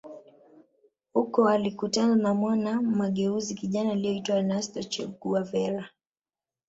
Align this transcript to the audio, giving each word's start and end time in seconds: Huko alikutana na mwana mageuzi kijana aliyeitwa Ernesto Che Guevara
Huko 1.13 1.49
alikutana 1.49 2.15
na 2.15 2.33
mwana 2.33 2.81
mageuzi 2.81 3.55
kijana 3.55 3.91
aliyeitwa 3.91 4.35
Ernesto 4.35 4.83
Che 4.83 5.05
Guevara 5.07 5.89